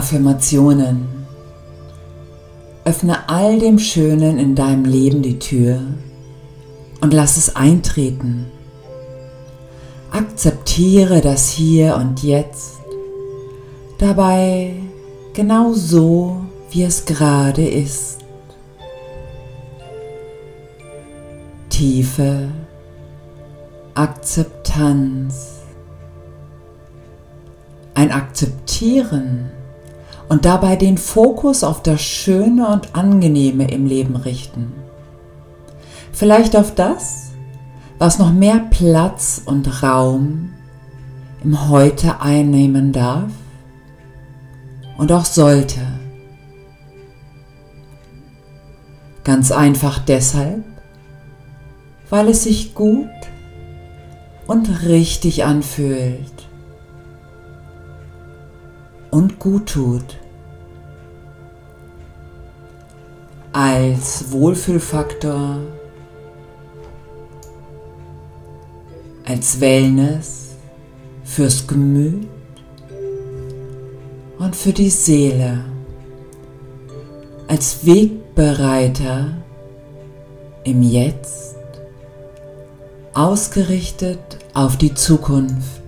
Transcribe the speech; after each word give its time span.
Affirmationen. 0.00 1.26
Öffne 2.86 3.28
all 3.28 3.58
dem 3.58 3.78
Schönen 3.78 4.38
in 4.38 4.54
deinem 4.54 4.86
Leben 4.86 5.20
die 5.20 5.38
Tür 5.38 5.78
und 7.02 7.12
lass 7.12 7.36
es 7.36 7.54
eintreten. 7.54 8.46
Akzeptiere 10.10 11.20
das 11.20 11.50
Hier 11.50 11.96
und 11.96 12.22
Jetzt, 12.22 12.78
dabei 13.98 14.72
genau 15.34 15.74
so, 15.74 16.46
wie 16.70 16.84
es 16.84 17.04
gerade 17.04 17.68
ist. 17.68 18.20
Tiefe 21.68 22.48
Akzeptanz. 23.92 25.58
Ein 27.92 28.10
Akzeptieren 28.10 29.50
und 30.30 30.44
dabei 30.44 30.76
den 30.76 30.96
Fokus 30.96 31.64
auf 31.64 31.82
das 31.82 32.00
Schöne 32.00 32.68
und 32.68 32.94
Angenehme 32.94 33.68
im 33.68 33.84
Leben 33.84 34.14
richten. 34.14 34.72
Vielleicht 36.12 36.54
auf 36.54 36.72
das, 36.72 37.32
was 37.98 38.20
noch 38.20 38.32
mehr 38.32 38.64
Platz 38.70 39.42
und 39.44 39.82
Raum 39.82 40.50
im 41.42 41.68
Heute 41.68 42.20
einnehmen 42.20 42.92
darf 42.92 43.32
und 44.98 45.10
auch 45.10 45.24
sollte. 45.24 45.80
Ganz 49.24 49.50
einfach 49.50 49.98
deshalb, 49.98 50.62
weil 52.08 52.28
es 52.28 52.44
sich 52.44 52.76
gut 52.76 53.08
und 54.46 54.84
richtig 54.84 55.44
anfühlt 55.44 56.48
und 59.10 59.40
gut 59.40 59.66
tut. 59.70 60.19
Als 63.52 64.30
Wohlfühlfaktor, 64.30 65.58
als 69.26 69.60
Wellness 69.60 70.50
fürs 71.24 71.66
Gemüt 71.66 72.28
und 74.38 74.54
für 74.54 74.72
die 74.72 74.90
Seele, 74.90 75.64
als 77.48 77.84
Wegbereiter 77.84 79.36
im 80.62 80.82
Jetzt, 80.82 81.56
ausgerichtet 83.14 84.38
auf 84.54 84.76
die 84.76 84.94
Zukunft. 84.94 85.82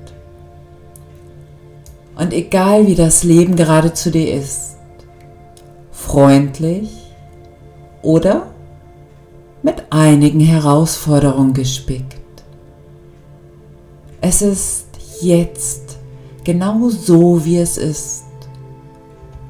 Und 2.17 2.33
egal 2.33 2.87
wie 2.89 2.97
das 2.97 3.23
Leben 3.23 3.55
gerade 3.55 3.95
zu 3.95 4.11
dir 4.11 4.35
ist, 4.35 4.77
freundlich 5.93 7.02
oder 8.03 8.49
mit 9.63 9.85
einigen 9.91 10.41
Herausforderungen 10.41 11.55
gespickt. 11.55 12.17
Es 14.21 14.43
ist 14.43 14.87
jetzt 15.21 15.99
genau 16.45 16.89
so, 16.89 17.45
wie 17.45 17.59
es 17.59 17.79
ist. 17.79 18.25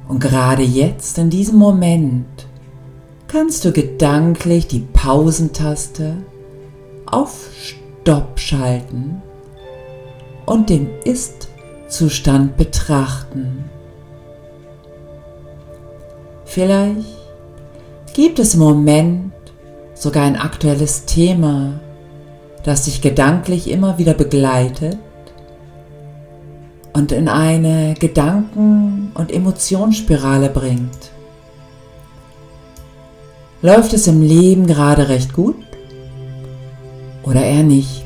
Und 0.08 0.20
gerade 0.20 0.62
jetzt, 0.62 1.18
in 1.18 1.30
diesem 1.30 1.58
Moment, 1.58 2.26
kannst 3.28 3.64
du 3.64 3.72
gedanklich 3.72 4.66
die 4.66 4.80
Pausentaste 4.80 6.16
auf 7.06 7.48
Stopp 7.58 8.38
schalten 8.38 9.22
und 10.44 10.68
den 10.68 10.90
Ist 11.04 11.48
Zustand 11.88 12.56
betrachten. 12.56 13.64
Vielleicht 16.44 17.21
gibt 18.14 18.38
es 18.38 18.54
im 18.54 18.60
Moment 18.60 19.32
sogar 19.94 20.24
ein 20.24 20.36
aktuelles 20.36 21.04
Thema, 21.04 21.80
das 22.64 22.84
dich 22.84 23.00
gedanklich 23.00 23.70
immer 23.70 23.98
wieder 23.98 24.14
begleitet 24.14 24.98
und 26.92 27.12
in 27.12 27.28
eine 27.28 27.94
Gedanken- 27.98 29.12
und 29.14 29.32
Emotionsspirale 29.32 30.48
bringt. 30.48 31.10
Läuft 33.62 33.92
es 33.92 34.06
im 34.06 34.20
Leben 34.22 34.66
gerade 34.66 35.08
recht 35.08 35.32
gut 35.32 35.56
oder 37.22 37.42
eher 37.42 37.62
nicht? 37.62 38.04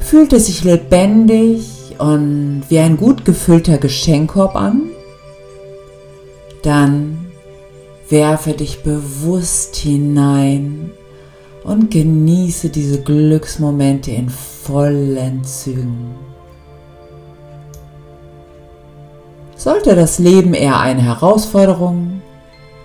Fühlt 0.00 0.32
es 0.32 0.46
sich 0.46 0.64
lebendig 0.64 1.94
und 1.98 2.64
wie 2.68 2.78
ein 2.80 2.96
gut 2.96 3.24
gefüllter 3.24 3.78
Geschenkkorb 3.78 4.56
an, 4.56 4.90
dann 6.62 7.29
werfe 8.10 8.52
dich 8.52 8.82
bewusst 8.82 9.76
hinein 9.76 10.90
und 11.64 11.90
genieße 11.90 12.68
diese 12.70 13.02
Glücksmomente 13.02 14.10
in 14.10 14.28
vollen 14.28 15.44
Zügen. 15.44 16.14
Sollte 19.56 19.94
das 19.94 20.18
Leben 20.18 20.54
eher 20.54 20.80
eine 20.80 21.02
Herausforderung 21.02 22.22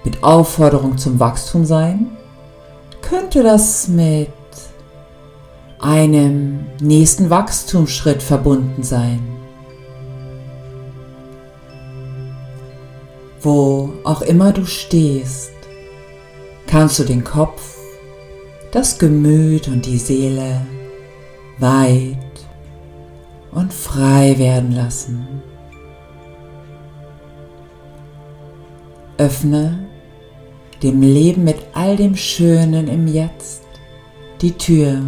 mit 0.04 0.24
Aufforderung 0.24 0.98
zum 0.98 1.20
Wachstum 1.20 1.66
sein, 1.66 2.12
könnte 3.02 3.44
das 3.44 3.88
mit 3.88 4.30
einem 5.80 6.66
nächsten 6.82 7.30
Wachstumsschritt 7.30 8.22
verbunden 8.22 8.84
sein. 8.84 9.35
Wo 13.46 13.94
auch 14.04 14.24
immer 14.24 14.52
du 14.54 14.66
stehst, 14.66 15.52
kannst 16.66 16.98
du 16.98 17.04
den 17.04 17.24
Kopf, 17.24 17.78
das 18.72 18.98
Gemüt 18.98 19.68
und 19.68 19.86
die 19.86 20.00
Seele 20.00 20.66
weit 21.60 22.18
und 23.52 23.72
frei 23.72 24.40
werden 24.40 24.72
lassen. 24.72 25.28
Öffne 29.20 29.78
dem 30.82 31.04
Leben 31.04 31.44
mit 31.44 31.58
all 31.76 31.96
dem 31.98 32.16
Schönen 32.16 32.88
im 32.88 33.08
Jetzt 33.08 33.62
die 34.42 34.54
Tür 34.54 35.02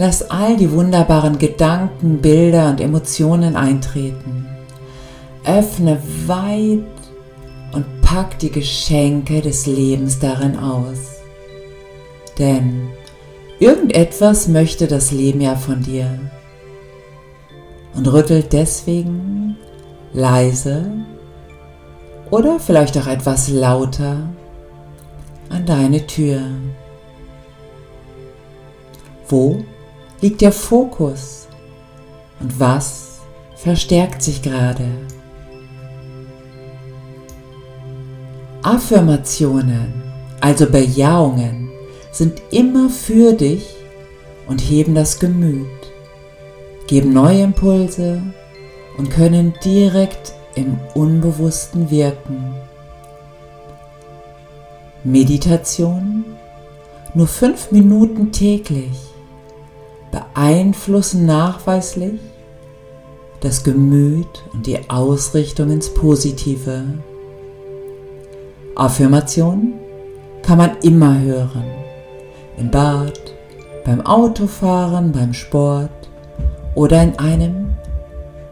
Lass 0.00 0.30
all 0.30 0.56
die 0.56 0.70
wunderbaren 0.70 1.38
Gedanken, 1.40 2.18
Bilder 2.18 2.70
und 2.70 2.80
Emotionen 2.80 3.56
eintreten. 3.56 4.46
Öffne 5.44 6.00
weit 6.26 6.97
pack 8.08 8.38
die 8.38 8.50
Geschenke 8.50 9.42
des 9.42 9.66
Lebens 9.66 10.18
darin 10.18 10.56
aus. 10.56 11.16
Denn 12.38 12.88
irgendetwas 13.58 14.48
möchte 14.48 14.86
das 14.86 15.10
Leben 15.10 15.42
ja 15.42 15.56
von 15.56 15.82
dir. 15.82 16.18
Und 17.94 18.10
rüttelt 18.10 18.54
deswegen 18.54 19.58
leise 20.14 20.90
oder 22.30 22.58
vielleicht 22.58 22.96
auch 22.96 23.06
etwas 23.06 23.48
lauter 23.48 24.16
an 25.50 25.66
deine 25.66 26.06
Tür. 26.06 26.40
Wo 29.28 29.62
liegt 30.22 30.40
der 30.40 30.52
Fokus 30.52 31.46
und 32.40 32.58
was 32.58 33.20
verstärkt 33.56 34.22
sich 34.22 34.40
gerade. 34.40 34.86
Affirmationen, 38.68 39.94
also 40.42 40.66
Bejahungen, 40.66 41.70
sind 42.12 42.42
immer 42.50 42.90
für 42.90 43.32
dich 43.32 43.64
und 44.46 44.58
heben 44.58 44.94
das 44.94 45.18
Gemüt, 45.18 45.66
geben 46.86 47.14
neue 47.14 47.44
Impulse 47.44 48.22
und 48.98 49.08
können 49.10 49.54
direkt 49.64 50.34
im 50.54 50.78
Unbewussten 50.92 51.90
wirken. 51.90 52.56
Meditation 55.02 56.26
nur 57.14 57.26
fünf 57.26 57.72
Minuten 57.72 58.32
täglich 58.32 58.98
beeinflussen 60.12 61.24
nachweislich 61.24 62.20
das 63.40 63.64
Gemüt 63.64 64.42
und 64.52 64.66
die 64.66 64.90
Ausrichtung 64.90 65.70
ins 65.70 65.94
Positive. 65.94 66.84
Affirmationen 68.78 69.74
kann 70.42 70.58
man 70.58 70.78
immer 70.82 71.18
hören. 71.18 71.64
Im 72.56 72.70
Bad, 72.70 73.34
beim 73.84 74.00
Autofahren, 74.06 75.10
beim 75.10 75.34
Sport 75.34 75.90
oder 76.76 77.02
in 77.02 77.18
einem 77.18 77.74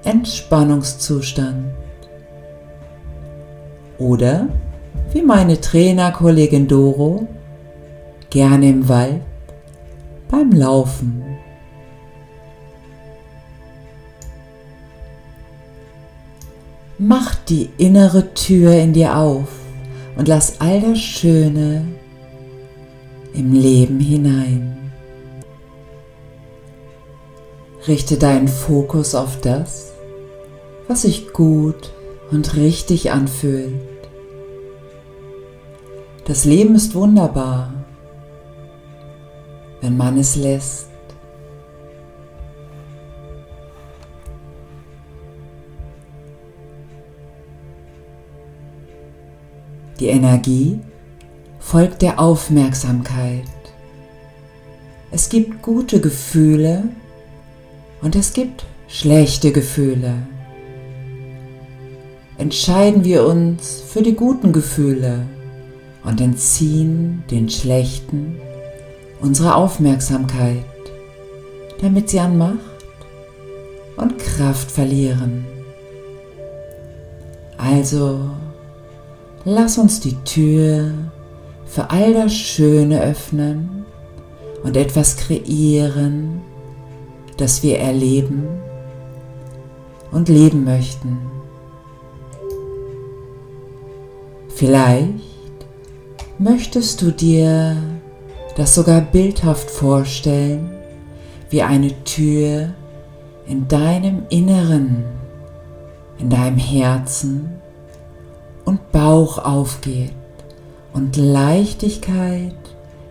Entspannungszustand. 0.02 1.66
Oder, 3.98 4.48
wie 5.12 5.22
meine 5.22 5.60
Trainerkollegin 5.60 6.66
Doro, 6.66 7.28
gerne 8.28 8.68
im 8.68 8.88
Wald 8.88 9.22
beim 10.28 10.50
Laufen. 10.50 11.22
Mach 16.98 17.36
die 17.48 17.70
innere 17.78 18.34
Tür 18.34 18.72
in 18.72 18.92
dir 18.92 19.16
auf 19.16 19.65
und 20.16 20.28
lass 20.28 20.60
all 20.60 20.80
das 20.80 20.98
Schöne 20.98 21.86
im 23.34 23.52
Leben 23.52 24.00
hinein. 24.00 24.92
Richte 27.86 28.16
deinen 28.16 28.48
Fokus 28.48 29.14
auf 29.14 29.40
das, 29.40 29.92
was 30.88 31.02
sich 31.02 31.32
gut 31.32 31.92
und 32.30 32.56
richtig 32.56 33.12
anfühlt. 33.12 33.74
Das 36.24 36.44
Leben 36.44 36.74
ist 36.74 36.94
wunderbar, 36.94 37.72
wenn 39.80 39.96
man 39.96 40.18
es 40.18 40.34
lässt. 40.34 40.85
Die 50.00 50.08
Energie 50.08 50.78
folgt 51.58 52.02
der 52.02 52.20
Aufmerksamkeit. 52.20 53.44
Es 55.10 55.28
gibt 55.28 55.62
gute 55.62 56.00
Gefühle 56.00 56.84
und 58.02 58.14
es 58.14 58.32
gibt 58.32 58.66
schlechte 58.88 59.52
Gefühle. 59.52 60.14
Entscheiden 62.38 63.04
wir 63.04 63.26
uns 63.26 63.82
für 63.88 64.02
die 64.02 64.14
guten 64.14 64.52
Gefühle 64.52 65.26
und 66.04 66.20
entziehen 66.20 67.24
den 67.30 67.48
schlechten 67.48 68.36
unsere 69.20 69.54
Aufmerksamkeit, 69.54 70.64
damit 71.80 72.10
sie 72.10 72.20
an 72.20 72.36
Macht 72.36 72.58
und 73.96 74.18
Kraft 74.18 74.70
verlieren. 74.70 75.46
Also 77.56 78.30
lass 79.46 79.78
uns 79.78 80.00
die 80.00 80.16
Tür 80.24 80.90
für 81.66 81.88
all 81.90 82.12
das 82.12 82.34
Schöne 82.34 83.00
öffnen 83.00 83.86
und 84.64 84.76
etwas 84.76 85.16
kreieren, 85.16 86.40
das 87.36 87.62
wir 87.62 87.78
erleben 87.78 88.48
und 90.10 90.28
leben 90.28 90.64
möchten. 90.64 91.18
Vielleicht 94.48 95.14
möchtest 96.38 97.02
du 97.02 97.12
dir 97.12 97.76
das 98.56 98.74
sogar 98.74 99.00
bildhaft 99.00 99.70
vorstellen, 99.70 100.70
wie 101.50 101.62
eine 101.62 101.92
Tür 102.02 102.70
in 103.46 103.68
deinem 103.68 104.22
Inneren, 104.28 105.04
in 106.18 106.30
deinem 106.30 106.58
Herzen 106.58 107.55
und 108.66 108.92
Bauch 108.92 109.38
aufgeht 109.38 110.12
und 110.92 111.16
Leichtigkeit 111.16 112.54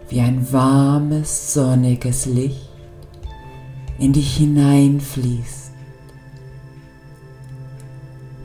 wie 0.09 0.21
ein 0.21 0.51
warmes, 0.51 1.53
sonniges 1.53 2.27
Licht 2.27 2.69
in 3.97 4.13
dich 4.13 4.37
hineinfließt. 4.37 5.71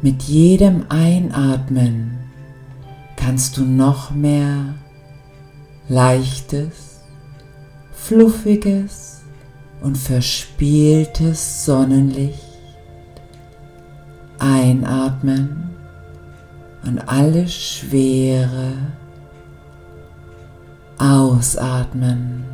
Mit 0.01 0.23
jedem 0.23 0.87
Einatmen 0.89 2.19
kannst 3.17 3.59
du 3.59 3.65
noch 3.65 4.13
mehr 4.13 4.77
leichtes, 5.89 7.01
fluffiges 7.93 9.21
und 9.83 9.99
verspieltes 9.99 11.67
Sonnenlicht 11.67 12.39
einatmen 14.39 15.80
und 16.85 16.99
alle 17.09 17.47
Schwere 17.49 18.73
ausatmen. 20.99 22.45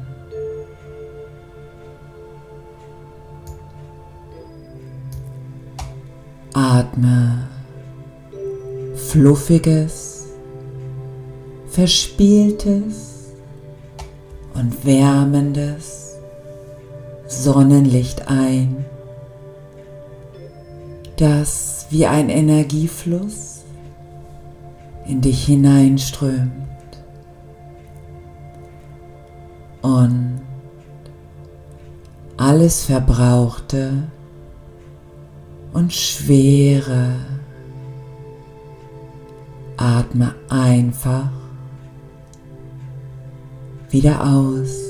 Atme 6.52 7.48
fluffiges, 8.96 10.26
verspieltes 11.68 13.32
und 14.54 14.84
wärmendes 14.84 16.16
Sonnenlicht 17.28 18.28
ein, 18.28 18.84
das 21.16 21.86
wie 21.90 22.06
ein 22.06 22.30
Energiefluss 22.30 23.55
in 25.06 25.20
dich 25.20 25.46
hineinströmt 25.46 26.50
und 29.82 30.40
alles 32.36 32.84
Verbrauchte 32.84 34.08
und 35.72 35.92
Schwere. 35.92 37.14
Atme 39.76 40.34
einfach 40.48 41.30
wieder 43.90 44.24
aus. 44.24 44.86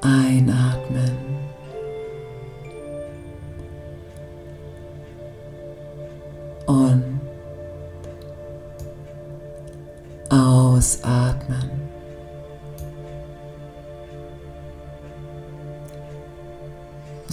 Einatmen. 0.00 0.71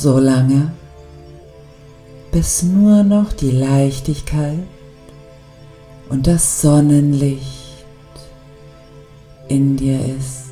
So 0.10 0.18
lange, 0.18 0.72
bis 2.32 2.64
nur 2.64 3.04
noch 3.04 3.32
die 3.32 3.52
Leichtigkeit 3.52 4.58
und 6.10 6.26
das 6.26 6.62
Sonnenlicht 6.62 7.86
in 9.50 9.78
dir 9.78 10.00
ist. 10.18 10.46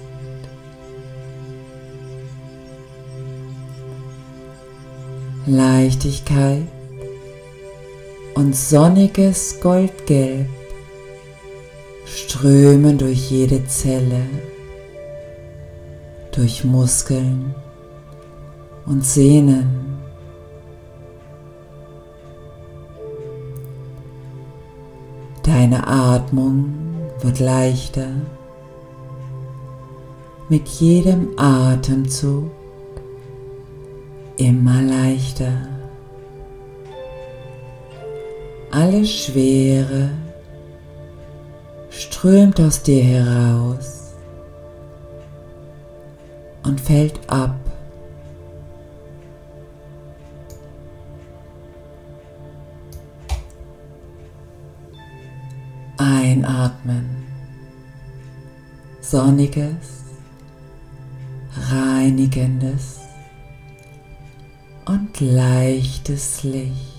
Leichtigkeit 5.47 6.67
und 8.35 8.55
sonniges 8.55 9.59
Goldgelb 9.59 10.49
strömen 12.05 12.99
durch 12.99 13.31
jede 13.31 13.65
Zelle, 13.65 14.21
durch 16.31 16.63
Muskeln 16.63 17.55
und 18.87 19.05
Sehnen. 19.05 19.99
Deine 25.43 25.87
Atmung 25.87 26.73
wird 27.21 27.39
leichter. 27.39 28.07
Mit 30.49 30.67
jedem 30.67 31.37
Atemzug 31.37 32.49
immer 34.37 34.81
leichter. 34.81 35.51
Alle 38.71 39.05
Schwere 39.05 40.09
strömt 41.89 42.59
aus 42.61 42.83
dir 42.83 43.03
heraus 43.03 44.13
und 46.63 46.79
fällt 46.79 47.19
ab. 47.29 47.66
Einatmen. 56.43 57.23
Sonniges, 59.01 60.03
reinigendes 61.71 62.99
und 64.85 65.19
leichtes 65.19 66.43
Licht. 66.43 66.93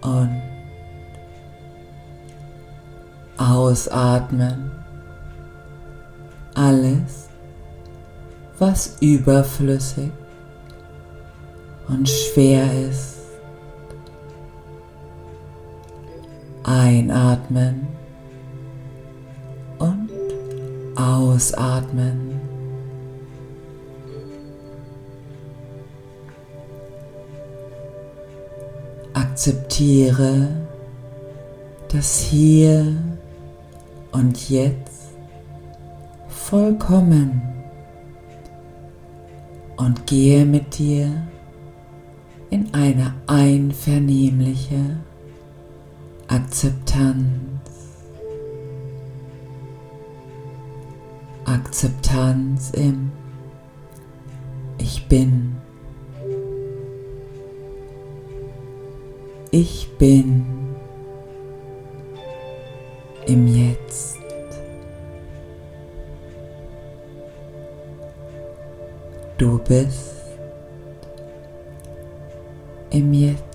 Und 0.00 0.42
ausatmen. 3.36 4.70
Alles, 6.54 7.28
was 8.58 8.96
überflüssig 9.00 10.10
und 11.88 12.08
schwer 12.08 12.66
ist, 12.88 13.15
Einatmen 16.86 17.88
und 19.80 20.08
ausatmen. 20.94 22.40
Akzeptiere, 29.14 30.46
das 31.92 32.20
hier 32.20 32.96
und 34.12 34.48
jetzt 34.48 35.10
vollkommen 36.28 37.42
und 39.76 40.06
gehe 40.06 40.46
mit 40.46 40.78
dir 40.78 41.10
in 42.50 42.72
eine 42.72 43.12
einvernehmliche 43.26 44.98
Akzeptanz. 46.28 47.60
Akzeptanz 51.44 52.70
im 52.70 53.12
Ich 54.78 55.06
bin. 55.06 55.56
Ich 59.52 59.88
bin 59.98 60.44
im 63.26 63.46
Jetzt. 63.46 64.16
Du 69.38 69.58
bist 69.58 70.16
im 72.90 73.12
Jetzt. 73.12 73.45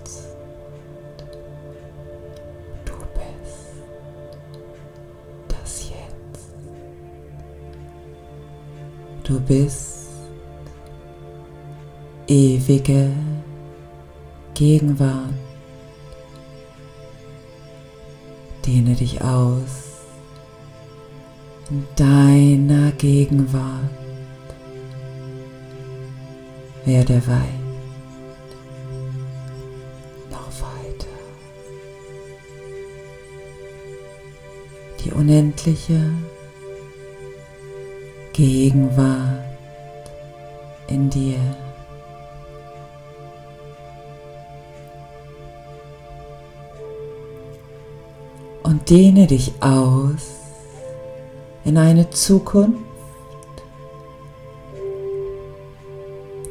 Du 9.32 9.40
bist 9.40 10.10
ewige 12.28 13.14
Gegenwart. 14.54 15.32
Dehne 18.66 18.94
dich 18.94 19.24
aus 19.24 20.02
in 21.70 21.88
deiner 21.96 22.92
Gegenwart. 22.98 23.90
Werde 26.84 27.26
weit. 27.26 27.62
Noch 30.30 30.52
weiter. 30.60 31.08
Die 35.06 35.12
unendliche 35.12 36.12
Gegenwart 38.34 39.44
in 40.88 41.10
dir. 41.10 41.40
und 48.72 48.90
dehne 48.90 49.28
dich 49.28 49.52
aus 49.60 50.32
in 51.66 51.78
eine 51.78 52.10
Zukunft, 52.10 52.80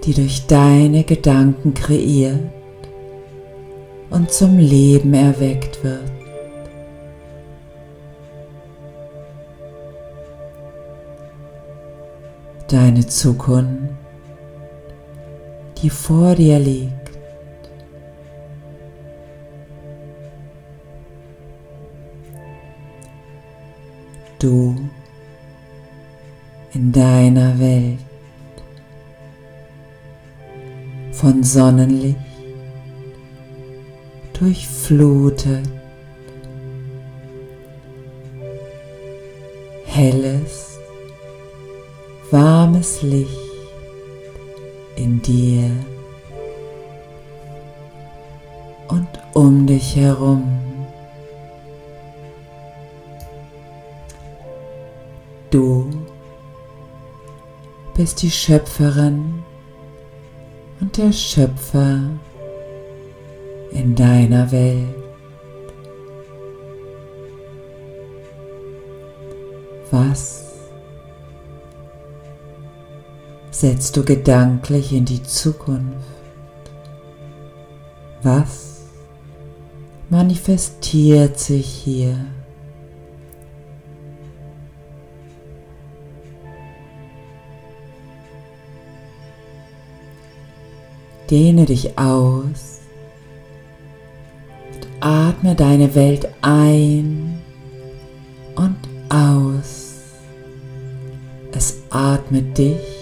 die 0.04 0.14
durch 0.14 0.46
deine 0.46 1.04
Gedanken 1.04 1.72
kreiert 1.72 2.40
und 4.10 4.30
zum 4.30 4.58
Leben 4.58 5.14
erweckt 5.14 5.82
wird. 5.82 6.19
Deine 12.70 13.04
Zukunft, 13.04 13.94
die 15.82 15.90
vor 15.90 16.34
dir 16.36 16.58
liegt. 16.58 17.00
du 24.40 24.74
in 26.72 26.92
deiner 26.92 27.58
Welt 27.58 27.98
von 31.12 31.42
Sonnenlicht 31.42 32.16
durchflutet, 34.32 35.68
helles, 39.84 40.69
warmes 42.30 43.02
Licht 43.02 43.36
in 44.96 45.20
dir 45.22 45.70
und 48.88 49.08
um 49.34 49.66
dich 49.66 49.96
herum. 49.96 50.44
Du 55.50 55.90
bist 57.94 58.22
die 58.22 58.30
Schöpferin 58.30 59.42
und 60.80 60.96
der 60.96 61.12
Schöpfer 61.12 62.00
in 63.72 63.94
deiner 63.94 64.50
Welt. 64.52 64.94
Was 69.90 70.49
setzt 73.60 73.96
du 73.96 74.04
gedanklich 74.04 74.92
in 74.92 75.04
die 75.04 75.22
Zukunft? 75.22 75.94
Was 78.22 78.80
manifestiert 80.08 81.38
sich 81.38 81.66
hier? 81.66 82.16
Dehne 91.30 91.64
dich 91.64 91.96
aus 91.96 92.80
atme 95.00 95.54
deine 95.54 95.94
Welt 95.94 96.28
ein 96.42 97.40
und 98.54 98.76
aus. 99.08 99.94
Es 101.52 101.82
atmet 101.90 102.56
dich 102.58 102.99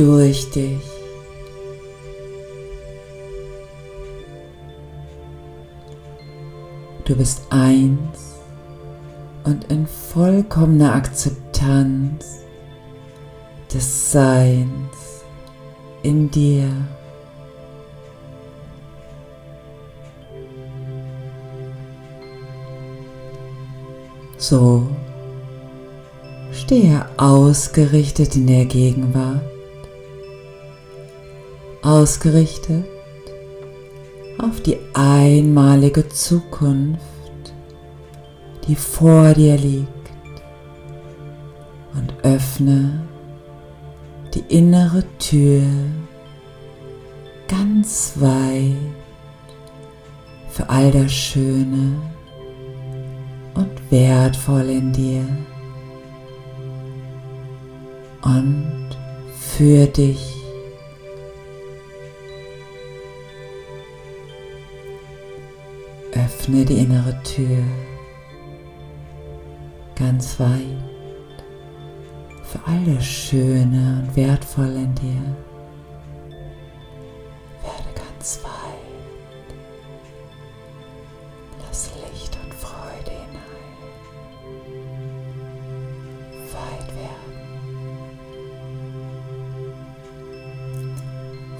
durch 0.00 0.50
dich. 0.50 0.80
Du 7.04 7.14
bist 7.14 7.42
eins 7.50 8.36
und 9.44 9.64
in 9.70 9.86
vollkommener 9.86 10.94
Akzeptanz 10.94 12.44
des 13.70 14.12
Seins 14.12 14.96
in 16.02 16.30
dir. 16.30 16.70
So 24.38 24.88
stehe 26.52 27.04
ausgerichtet 27.18 28.36
in 28.36 28.46
der 28.46 28.64
Gegenwart, 28.64 29.42
ausgerichtet 31.82 32.84
auf 34.38 34.60
die 34.62 34.78
einmalige 34.94 36.08
Zukunft, 36.08 37.00
die 38.66 38.74
vor 38.74 39.34
dir 39.34 39.56
liegt 39.56 39.88
und 41.94 42.14
öffne 42.22 43.02
die 44.34 44.44
innere 44.48 45.04
Tür 45.18 45.62
ganz 47.48 48.12
weit 48.16 48.76
für 50.50 50.68
all 50.68 50.90
das 50.90 51.12
Schöne 51.12 52.00
und 53.54 53.90
Wertvolle 53.90 54.72
in 54.72 54.92
dir 54.92 55.24
und 58.22 58.88
für 59.38 59.86
dich. 59.86 60.39
Öffne 66.14 66.64
die 66.64 66.78
innere 66.78 67.22
Tür 67.22 67.62
ganz 70.00 70.40
weit 70.40 70.64
für 72.42 72.58
all 72.66 72.84
das 72.84 73.06
Schöne 73.06 74.02
und 74.02 74.16
Wertvolle 74.16 74.82
in 74.82 74.94
dir. 74.94 75.36
Werde 77.62 77.92
ganz 77.94 78.40
weit. 78.42 78.50
Lass 81.64 81.90
Licht 82.10 82.36
und 82.42 82.54
Freude 82.54 83.10
hinein. 83.10 83.76
Weit 86.52 86.88
werden. 86.96 87.40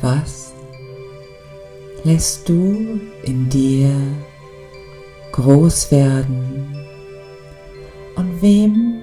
Was 0.01 0.55
lässt 2.05 2.49
du 2.49 3.01
in 3.23 3.49
dir 3.49 3.93
groß 5.41 5.91
werden 5.91 6.75
und 8.17 8.43
wem 8.43 9.03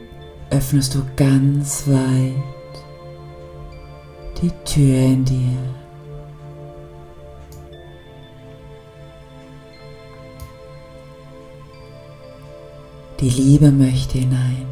öffnest 0.50 0.96
du 0.96 1.02
ganz 1.16 1.88
weit 1.88 2.34
die 4.42 4.52
Tür 4.66 4.98
in 4.98 5.26
dir. 5.26 5.58
Die 13.20 13.30
Liebe 13.30 13.72
möchte 13.72 14.20
hinein. 14.20 14.68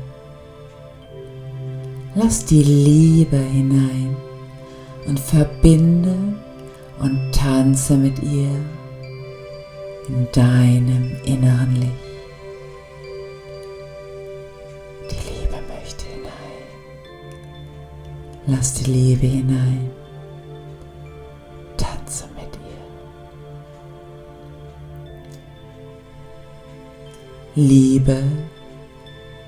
Lass 2.13 2.45
die 2.45 2.61
Liebe 2.61 3.37
hinein 3.37 4.15
und 5.07 5.19
verbinde 5.19 6.15
und 6.99 7.31
tanze 7.33 7.97
mit 7.97 8.21
ihr 8.21 8.51
in 10.07 10.27
deinem 10.31 11.15
inneren 11.23 11.75
Licht. 11.75 11.91
Die 15.09 15.15
Liebe 15.29 15.57
möchte 15.67 16.05
hinein. 16.05 16.31
Lass 18.47 18.73
die 18.75 18.91
Liebe 18.91 19.27
hinein. 19.27 19.89
Tanze 21.77 22.25
mit 22.35 22.53
ihr. 27.55 27.63
Liebe 27.63 28.23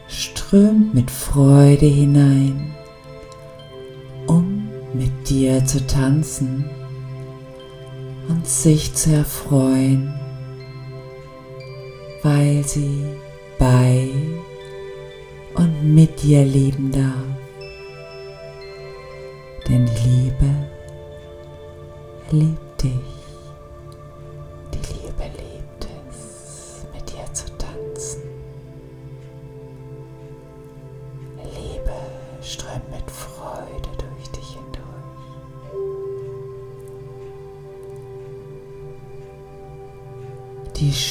strömt 0.07 0.93
mit 0.93 1.11
Freude 1.11 1.85
hinein, 1.85 2.73
um 4.27 4.69
mit 4.93 5.29
dir 5.29 5.65
zu 5.65 5.85
tanzen 5.85 6.65
und 8.29 8.47
sich 8.47 8.93
zu 8.93 9.11
erfreuen, 9.13 10.13
weil 12.24 12.63
sie 12.63 13.05
bei 13.57 14.09
und 15.55 15.95
mit 15.95 16.21
dir 16.21 16.43
leben 16.45 16.91
darf. 16.91 17.25
Denn 19.67 19.86
Liebe 19.86 20.50
liebt 22.31 22.83
dich. 22.83 23.16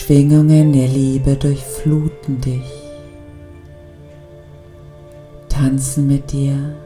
Schwingungen 0.07 0.73
der 0.73 0.87
Liebe 0.87 1.35
durchfluten 1.35 2.41
dich, 2.41 2.71
tanzen 5.49 6.07
mit 6.07 6.31
dir, 6.31 6.77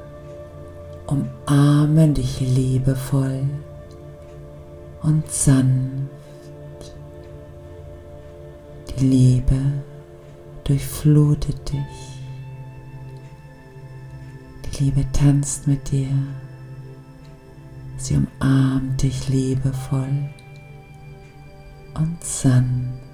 umarmen 1.07 2.15
dich 2.15 2.41
liebevoll 2.41 3.43
und 5.03 5.31
sanft. 5.31 6.09
Die 8.89 9.05
Liebe 9.05 9.61
durchflutet 10.65 11.73
dich. 11.73 12.23
Die 14.65 14.85
Liebe 14.85 15.05
tanzt 15.13 15.67
mit 15.67 15.93
dir. 15.93 16.09
Sie 17.99 18.17
umarmt 18.17 19.03
dich 19.03 19.29
liebevoll 19.29 20.31
und 21.93 22.25
sanft. 22.25 23.10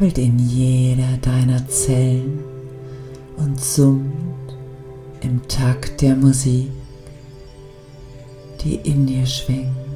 Kribbelt 0.00 0.16
in 0.16 0.38
jeder 0.38 1.18
deiner 1.20 1.68
Zellen 1.68 2.38
und 3.36 3.60
summt 3.60 4.14
im 5.20 5.46
Takt 5.46 6.00
der 6.00 6.16
Musik, 6.16 6.70
die 8.64 8.76
in 8.76 9.06
dir 9.06 9.26
schwingt. 9.26 9.89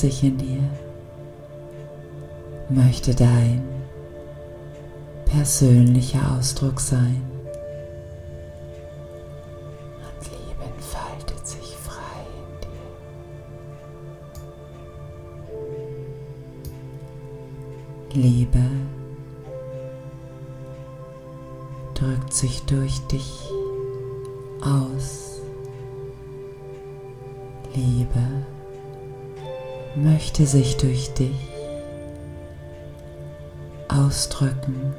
Sich 0.00 0.24
in 0.24 0.38
dir, 0.38 0.62
möchte 2.70 3.14
dein 3.14 3.62
persönlicher 5.26 6.36
Ausdruck 6.38 6.80
sein. 6.80 7.22
Und 9.98 10.30
Liebe 10.30 10.64
entfaltet 10.74 11.46
sich 11.46 11.76
frei 11.76 12.24
in 18.14 18.22
dir. 18.22 18.22
Liebe 18.22 18.64
drückt 21.92 22.32
sich 22.32 22.62
durch 22.62 22.98
dich 23.08 23.50
aus. 24.62 25.42
Liebe 27.74 28.46
möchte 29.96 30.46
sich 30.46 30.76
durch 30.76 31.12
dich 31.14 31.36
ausdrücken. 33.88 34.94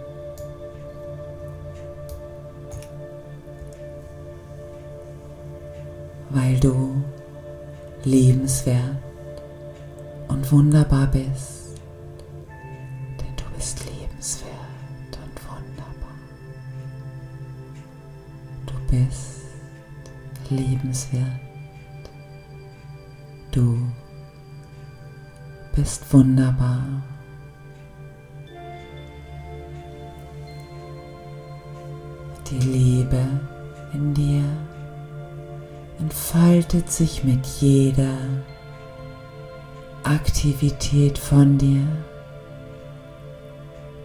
Weil 6.30 6.60
du 6.60 7.04
lebenswert 8.04 8.98
und 10.28 10.52
wunderbar 10.52 11.08
bist. 11.08 11.61
Entfaltet 36.72 36.92
sich 36.94 37.24
mit 37.26 37.46
jeder 37.60 38.18
Aktivität 40.04 41.18
von 41.18 41.58
dir 41.58 41.86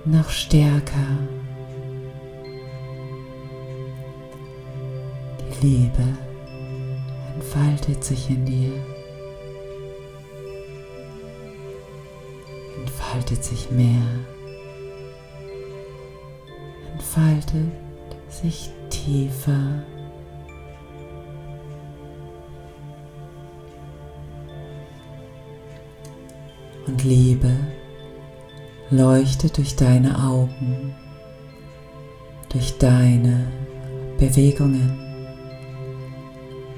noch 0.04 0.28
stärker. 0.30 1.06
Die 5.60 5.66
Liebe 5.66 6.02
entfaltet 7.36 8.02
sich 8.02 8.30
in 8.30 8.44
dir. 8.44 8.72
entfaltet 12.80 13.44
sich 13.44 13.70
mehr, 13.70 14.02
entfaltet 16.92 17.72
sich 18.28 18.70
tiefer 18.90 19.84
Liebe 26.86 27.50
leuchtet 28.90 29.56
durch 29.56 29.74
deine 29.74 30.16
Augen, 30.22 30.94
durch 32.48 32.78
deine 32.78 33.48
Bewegungen. 34.18 34.96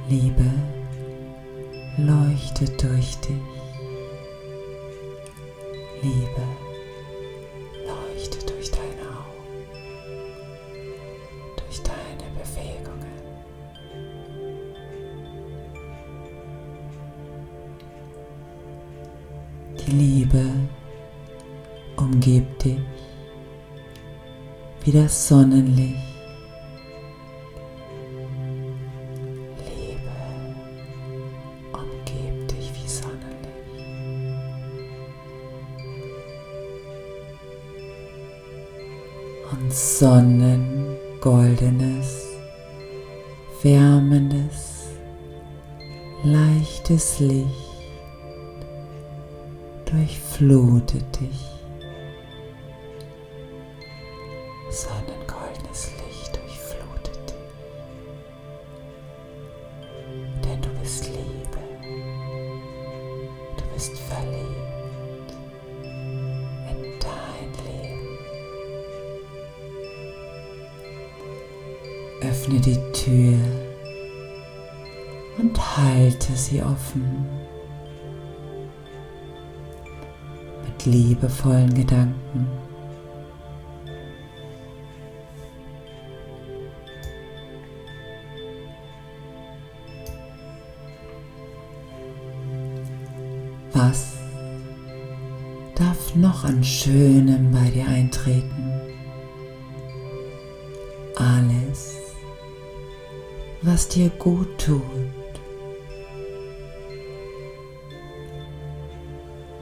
Liebe 0.08 0.50
leuchtet 1.98 2.82
durch 2.82 3.16
dich. 3.18 3.36
Liebe 6.02 6.67
Liebe 19.88 20.44
umgibt 21.96 22.64
dich 22.64 22.78
wie 24.84 24.92
das 24.92 25.28
Sonnenlicht. 25.28 26.07
Was 93.80 94.14
darf 95.76 96.16
noch 96.16 96.42
an 96.42 96.64
Schönem 96.64 97.52
bei 97.52 97.70
dir 97.70 97.86
eintreten? 97.86 98.72
Alles, 101.14 101.94
was 103.62 103.86
dir 103.86 104.08
gut 104.18 104.48
tut. 104.58 104.82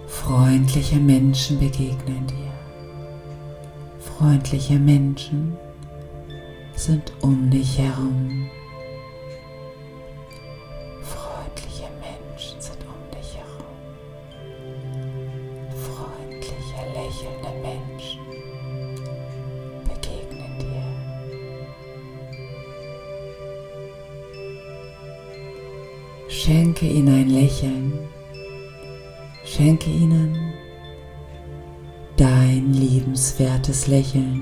Freundliche 0.07 0.97
Menschen 0.97 1.59
begegnen 1.59 2.27
dir. 2.27 2.55
Freundliche 3.99 4.79
Menschen 4.79 5.59
sind 6.75 7.13
um 7.21 7.51
dich 7.51 7.77
herum. 7.77 8.49
Lächeln. 33.89 34.36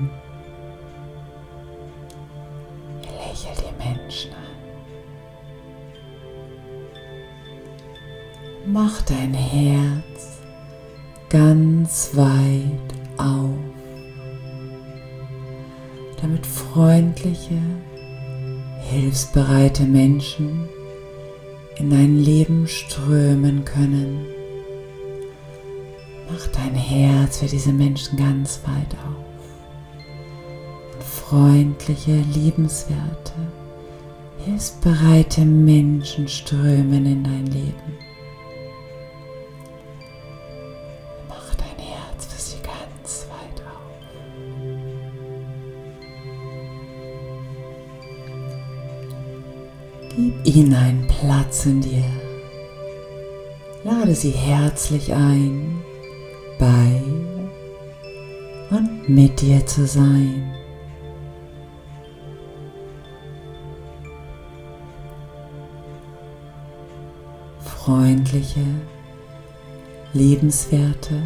Freundliche, 31.29 32.23
liebenswerte, 32.33 33.33
hilfsbereite 34.45 35.43
Menschen 35.43 36.27
strömen 36.27 37.05
in 37.05 37.23
dein 37.23 37.47
Leben. 37.47 37.97
Mach 41.27 41.55
dein 41.55 41.83
Herz 41.83 42.25
für 42.25 42.39
sie 42.39 42.57
ganz 42.61 43.25
weit 43.31 43.63
auf. 43.65 43.91
Gib 50.15 50.55
ihnen 50.55 50.75
einen 50.75 51.07
Platz 51.07 51.65
in 51.65 51.81
dir. 51.81 52.05
Lade 53.83 54.13
sie 54.13 54.31
herzlich 54.31 55.11
ein, 55.11 55.81
bei 56.59 57.01
und 58.69 59.09
mit 59.09 59.41
dir 59.41 59.65
zu 59.65 59.87
sein. 59.87 60.54
Freundliche, 67.85 68.65
liebenswerte 70.13 71.21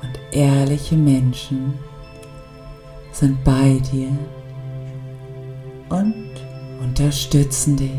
und 0.00 0.12
ehrliche 0.30 0.94
Menschen 0.94 1.76
sind 3.10 3.42
bei 3.42 3.80
dir 3.90 4.16
und 5.88 6.30
unterstützen 6.80 7.76
dich. 7.76 7.90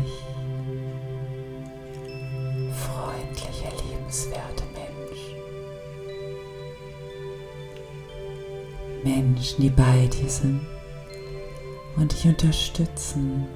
Freundliche, 2.72 3.68
liebenswerte 3.86 4.64
Menschen. 4.72 5.36
Menschen, 9.04 9.60
die 9.60 9.68
bei 9.68 10.06
dir 10.06 10.30
sind 10.30 10.62
und 11.96 12.10
dich 12.10 12.24
unterstützen. 12.24 13.46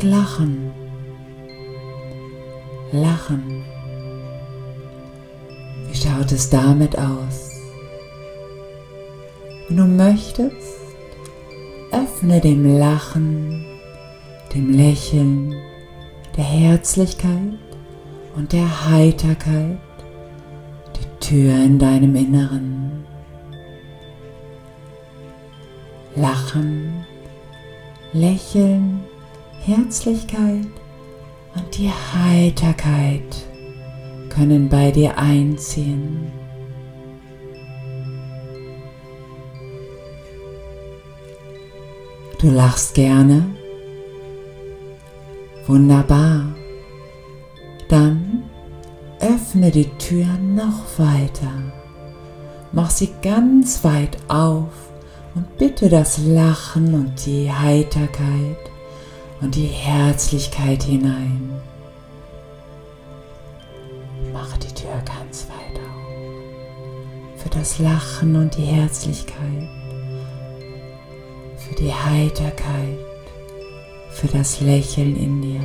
Und 0.00 0.10
lachen. 0.10 0.72
Lachen. 2.92 3.64
Wie 5.86 5.94
schaut 5.94 6.32
es 6.32 6.48
damit 6.48 6.96
aus? 6.96 7.50
Wenn 9.68 9.76
du 9.76 9.84
möchtest, 9.84 10.80
öffne 11.92 12.40
dem 12.40 12.78
Lachen, 12.78 13.66
dem 14.54 14.72
Lächeln, 14.72 15.54
der 16.36 16.44
Herzlichkeit 16.44 17.58
und 18.36 18.52
der 18.54 18.88
Heiterkeit 18.88 19.78
die 20.96 21.26
Tür 21.26 21.54
in 21.56 21.78
deinem 21.78 22.14
Inneren. 22.16 23.04
Lachen, 26.16 27.04
Lächeln, 28.14 29.04
Herzlichkeit 29.62 30.66
und 31.54 31.78
die 31.78 31.90
Heiterkeit 31.90 33.46
können 34.30 34.68
bei 34.68 34.90
dir 34.90 35.18
einziehen. 35.18 36.32
Du 42.40 42.48
lachst 42.50 42.94
gerne. 42.94 43.44
Wunderbar. 45.66 46.54
Dann 47.88 48.44
öffne 49.20 49.70
die 49.70 49.90
Tür 49.98 50.26
noch 50.38 50.98
weiter. 50.98 51.52
Mach 52.72 52.88
sie 52.88 53.10
ganz 53.20 53.84
weit 53.84 54.16
auf 54.28 54.72
und 55.34 55.58
bitte 55.58 55.90
das 55.90 56.16
Lachen 56.18 56.94
und 56.94 57.26
die 57.26 57.52
Heiterkeit 57.52 58.69
und 59.40 59.54
die 59.54 59.66
Herzlichkeit 59.66 60.82
hinein. 60.82 61.50
Mach 64.32 64.56
die 64.58 64.72
Tür 64.74 65.02
ganz 65.04 65.46
weit 65.48 65.80
auf. 65.80 67.42
Für 67.42 67.48
das 67.48 67.78
Lachen 67.78 68.36
und 68.36 68.56
die 68.56 68.64
Herzlichkeit. 68.64 69.68
Für 71.56 71.74
die 71.74 71.92
Heiterkeit. 71.92 72.98
Für 74.12 74.28
das 74.28 74.60
Lächeln 74.60 75.16
in 75.16 75.42
dir. 75.42 75.60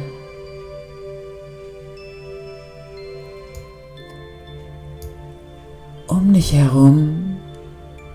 Um 6.08 6.32
dich 6.34 6.54
herum 6.54 7.38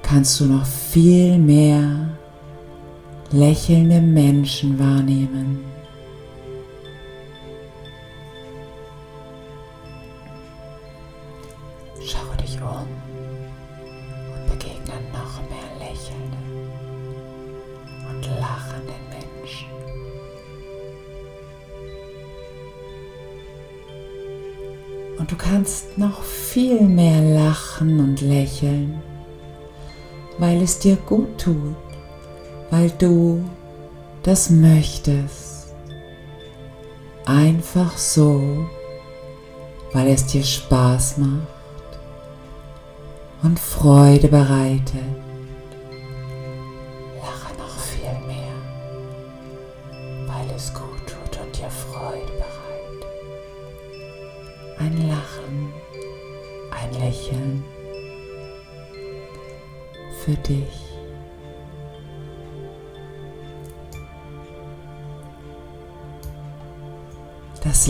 kannst 0.03 0.41
du 0.41 0.47
noch 0.47 0.65
viel 0.65 1.39
mehr 1.39 2.20
lächelnde 3.33 4.01
Menschen 4.01 4.77
wahrnehmen. 4.79 5.65
Schau 12.05 12.43
dich 12.43 12.61
um 12.61 12.89
und 14.35 14.47
begegne 14.47 14.95
noch 15.13 15.41
mehr 15.49 15.71
lächelnden 15.79 16.71
und 18.09 18.27
lachenden 18.41 19.05
Menschen. 19.11 19.69
Und 25.19 25.31
du 25.31 25.37
kannst 25.37 25.97
noch 25.97 26.25
viel 26.25 26.81
mehr 26.81 27.21
lachen 27.23 28.01
und 28.01 28.21
lächeln, 28.23 29.01
weil 30.39 30.63
es 30.63 30.81
dir 30.81 30.97
gut 30.97 31.39
tut 31.39 31.77
weil 32.71 32.91
du 32.91 33.45
das 34.23 34.51
möchtest. 34.51 35.75
Einfach 37.27 37.97
so, 37.97 38.67
weil 39.93 40.09
es 40.09 40.27
dir 40.27 40.43
Spaß 40.43 41.19
macht 41.19 41.47
und 43.43 43.59
Freude 43.59 44.29
bereitet. 44.29 45.30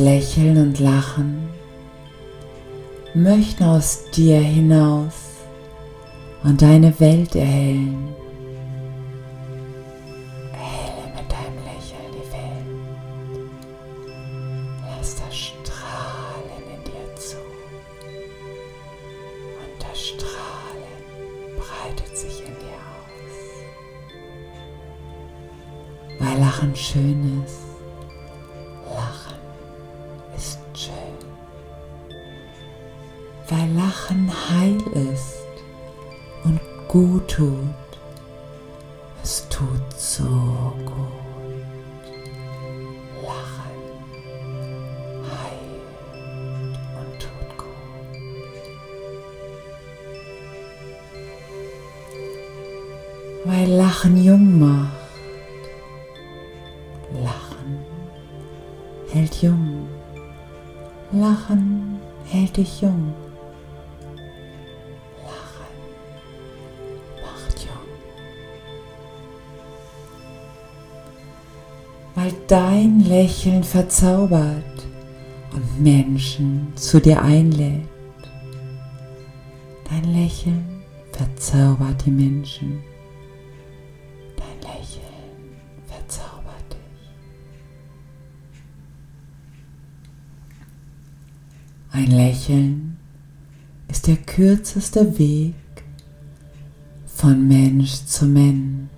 Lächeln 0.01 0.57
und 0.57 0.81
Lachen 0.81 1.51
möchten 3.13 3.65
aus 3.65 4.05
dir 4.17 4.39
hinaus 4.39 5.13
und 6.43 6.63
deine 6.63 6.99
Welt 7.01 7.37
erhellen. 7.37 8.20
Hält 59.31 59.43
jung. 59.43 59.89
Lachen 61.13 62.01
hält 62.25 62.57
dich 62.57 62.81
jung. 62.81 63.15
weil 72.17 72.35
dein 72.49 73.01
Lächeln 73.01 73.65
verzaubert 73.65 74.87
und 75.55 75.81
Menschen 75.81 76.71
zu 76.75 77.01
dir 77.01 77.23
einlädt. 77.23 77.89
Dein 79.89 80.13
Lächeln 80.13 80.83
verzaubert 81.13 82.05
die 82.05 82.11
Menschen. 82.11 82.83
Lächeln 92.41 92.97
ist 93.89 94.07
der 94.07 94.17
kürzeste 94.17 95.19
Weg 95.19 95.55
von 97.05 97.47
Mensch 97.47 98.07
zu 98.07 98.25
Mensch. 98.25 98.89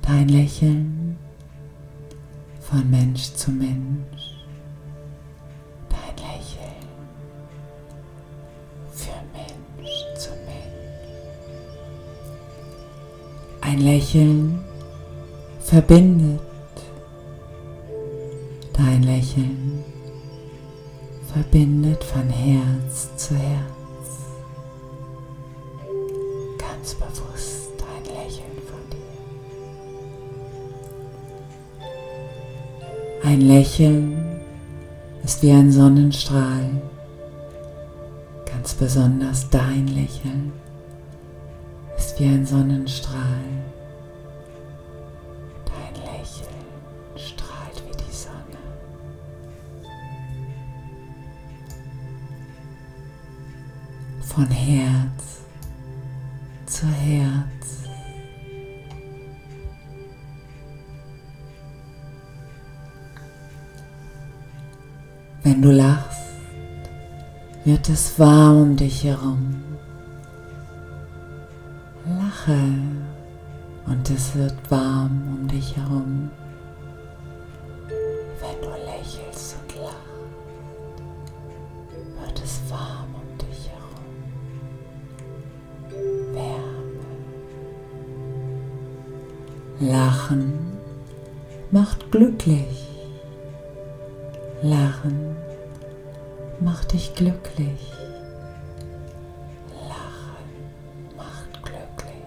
Dein 0.00 0.28
Lächeln 0.30 1.18
von 2.58 2.88
Mensch 2.90 3.34
zu 3.34 3.50
Mensch. 3.50 4.46
Dein 5.90 6.16
Lächeln 6.16 6.86
für 8.92 9.20
Mensch 9.34 10.18
zu 10.18 10.30
Mensch. 10.46 11.10
Ein 13.60 13.80
Lächeln 13.80 14.64
verbindet. 15.60 16.40
Dein 18.72 19.02
Lächeln 19.02 19.75
verbindet 21.36 22.02
von 22.02 22.28
Herz 22.30 23.14
zu 23.16 23.34
Herz. 23.34 23.70
Ganz 26.56 26.94
bewusst 26.94 27.72
ein 27.82 28.04
Lächeln 28.04 28.56
von 28.66 28.80
dir. 28.90 29.12
Ein 33.22 33.42
Lächeln 33.42 34.40
ist 35.24 35.42
wie 35.42 35.50
ein 35.52 35.70
Sonnenstrahl, 35.70 36.70
ganz 38.46 38.72
besonders 38.72 39.50
dein 39.50 39.88
Lächeln 39.88 40.52
ist 41.98 42.18
wie 42.18 42.24
ein 42.24 42.46
Sonnenstrahl. 42.46 43.55
Von 54.36 54.50
Herz 54.50 55.40
zu 56.66 56.86
Herz. 56.86 57.84
Wenn 65.42 65.62
du 65.62 65.70
lachst, 65.70 66.20
wird 67.64 67.88
es 67.88 68.18
warm 68.18 68.60
um 68.60 68.76
dich 68.76 69.04
herum. 69.04 69.62
Lache 72.04 72.60
und 73.86 74.10
es 74.10 74.34
wird 74.34 74.70
warm 74.70 75.38
um 75.40 75.48
dich 75.48 75.74
herum. 75.78 76.28
Lachen 90.26 90.72
macht 91.70 92.10
glücklich. 92.10 92.88
Lachen 94.60 95.36
macht 96.58 96.94
dich 96.94 97.14
glücklich. 97.14 97.92
Lachen 99.88 101.16
macht 101.16 101.62
glücklich. 101.62 102.26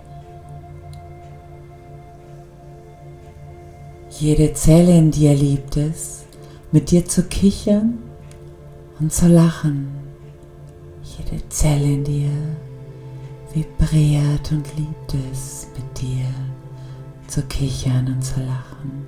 Jede 4.12 4.54
Zelle 4.54 4.98
in 4.98 5.12
dir 5.12 5.34
liebt 5.34 5.76
es, 5.76 6.24
mit 6.72 6.92
dir 6.92 7.06
zu 7.06 7.24
kichern 7.24 7.98
und 9.02 9.12
zu 9.12 9.28
lachen. 9.28 9.90
Jede 11.04 11.50
Zelle 11.50 11.84
in 11.84 12.06
dir 12.06 12.32
vibriert 13.54 14.54
und 14.54 14.66
liebt 14.78 15.16
es, 15.34 15.68
mit 15.76 16.02
dir 16.02 16.24
zu 17.30 17.44
kichern 17.44 18.08
und 18.08 18.24
zu 18.24 18.40
lachen. 18.40 19.08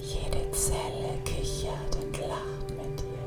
Jede 0.00 0.50
Zelle 0.52 1.18
kichert 1.24 1.96
und 2.00 2.16
lacht 2.28 2.68
mit 2.70 3.00
dir. 3.00 3.22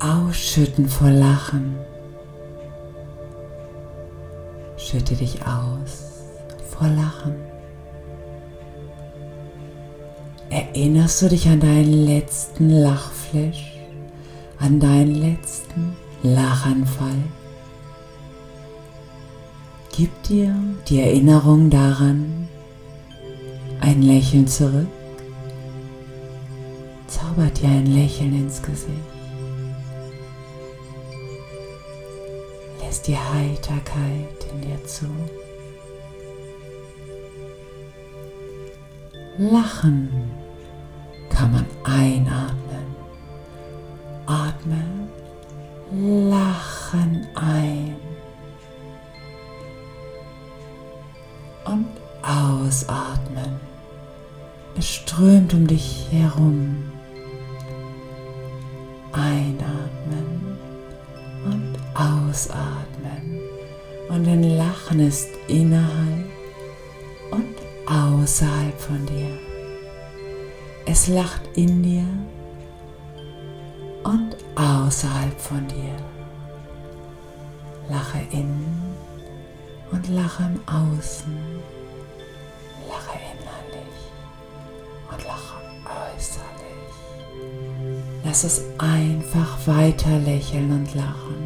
Ausschütten 0.00 0.88
vor 0.88 1.10
Lachen. 1.10 1.76
Schütte 4.76 5.14
dich 5.14 5.40
aus 5.46 6.24
vor 6.68 6.88
Lachen. 6.88 7.36
Erinnerst 10.50 11.22
du 11.22 11.28
dich 11.28 11.48
an 11.48 11.60
deinen 11.60 12.06
letzten 12.06 12.70
Lachflash? 12.70 13.78
An 14.58 14.80
deinen 14.80 15.14
letzten 15.14 15.96
Lachanfall? 16.22 17.22
Gib 19.96 20.10
dir 20.24 20.54
die 20.90 21.00
Erinnerung 21.00 21.70
daran 21.70 22.46
ein 23.80 24.02
Lächeln 24.02 24.46
zurück. 24.46 24.88
Zaubert 27.06 27.62
dir 27.62 27.68
ein 27.68 27.86
Lächeln 27.86 28.34
ins 28.34 28.60
Gesicht. 28.60 28.90
Lässt 32.82 33.06
die 33.06 33.16
Heiterkeit 33.16 34.46
in 34.52 34.60
dir 34.60 34.84
zu. 34.84 35.06
Lachen 39.38 40.10
kann 41.30 41.52
man 41.52 41.66
einatmen. 41.84 42.86
Atme 44.26 44.84
Lachen 45.90 47.26
ein. 47.34 48.05
Ausatmen. 52.26 53.60
Es 54.76 54.88
strömt 54.88 55.54
um 55.54 55.66
dich 55.66 56.08
herum. 56.10 56.84
Einatmen 59.12 60.58
und 61.44 61.78
ausatmen. 61.94 63.40
Und 64.08 64.28
ein 64.28 64.42
Lachen 64.56 65.00
ist 65.00 65.28
innerhalb 65.48 66.26
und 67.30 67.56
außerhalb 67.86 68.78
von 68.78 69.06
dir. 69.06 69.38
Es 70.84 71.08
lacht 71.08 71.42
in 71.54 71.82
dir 71.82 72.06
und 74.04 74.36
außerhalb 74.54 75.40
von 75.40 75.66
dir. 75.66 75.96
Lache 77.88 78.20
innen 78.30 78.94
und 79.90 80.08
lache 80.08 80.44
im 80.44 80.60
Außen. 80.72 81.55
Lass 88.36 88.44
es 88.44 88.64
einfach 88.76 89.66
weiter 89.66 90.18
lächeln 90.18 90.70
und 90.70 90.94
lachen. 90.94 91.36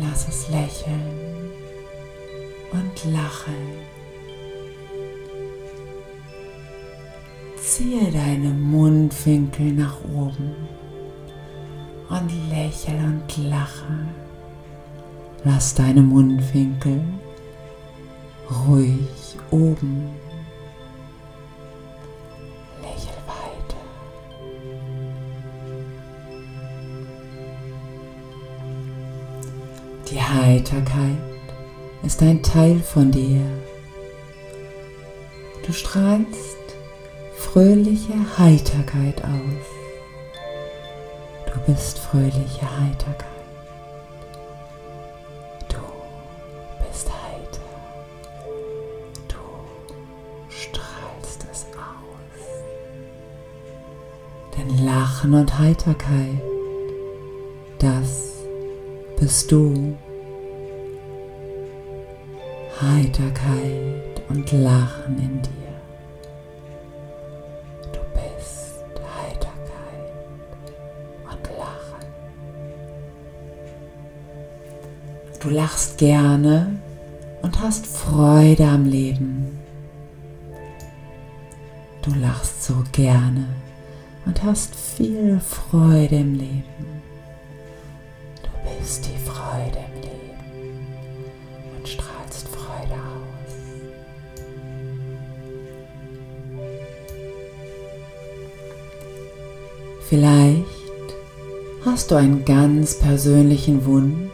Lass 0.00 0.28
es 0.28 0.48
lächeln 0.48 1.50
und 2.70 3.12
lachen. 3.12 3.82
Ziehe 7.60 8.12
deine 8.12 8.50
Mundwinkel 8.50 9.72
nach 9.72 9.96
oben 10.04 10.54
und 12.10 12.30
lächle 12.48 12.96
und 13.04 13.48
lache. 13.48 14.06
Lass 15.42 15.74
deine 15.74 16.02
Mundwinkel 16.02 17.00
ruhig 18.68 19.36
oben. 19.50 20.10
Die 30.12 30.20
Heiterkeit 30.20 31.16
ist 32.02 32.22
ein 32.22 32.42
Teil 32.42 32.80
von 32.80 33.10
dir. 33.10 33.40
Du 35.66 35.72
strahlst 35.72 36.58
fröhliche 37.38 38.12
Heiterkeit 38.36 39.24
aus. 39.24 39.66
Du 41.46 41.72
bist 41.72 41.98
fröhliche 41.98 42.60
Heiterkeit. 42.80 43.32
Lachen 54.84 55.34
und 55.34 55.58
Heiterkeit. 55.58 56.40
Das 57.78 58.21
bist 59.22 59.52
du. 59.52 59.96
Heiterkeit 62.80 64.20
und 64.28 64.50
Lachen 64.50 65.16
in 65.16 65.42
dir. 65.42 65.50
Du 75.40 75.50
lachst 75.50 75.98
gerne 75.98 76.80
und 77.42 77.60
hast 77.60 77.86
Freude 77.86 78.64
am 78.64 78.84
Leben. 78.84 79.58
Du 82.02 82.12
lachst 82.14 82.64
so 82.64 82.74
gerne 82.92 83.46
und 84.24 84.42
hast 84.42 84.74
viel 84.74 85.40
Freude 85.40 86.16
im 86.16 86.34
Leben. 86.34 87.11
Du 102.12 102.18
einen 102.18 102.44
ganz 102.44 102.98
persönlichen 102.98 103.86
Wunsch 103.86 104.28